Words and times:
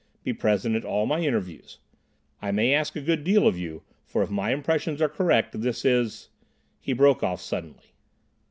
Be 0.23 0.33
present 0.33 0.75
at 0.75 0.83
all 0.83 1.11
interviews. 1.13 1.77
I 2.41 2.49
may 2.49 2.73
ask 2.73 2.95
a 2.95 3.01
good 3.01 3.23
deal 3.23 3.45
of 3.47 3.55
you, 3.55 3.83
for 4.03 4.23
if 4.23 4.31
my 4.31 4.51
impressions 4.51 4.99
are 4.99 5.07
correct 5.07 5.61
this 5.61 5.85
is—" 5.85 6.29
He 6.79 6.91
broke 6.91 7.21
off 7.21 7.39
suddenly. 7.39 7.93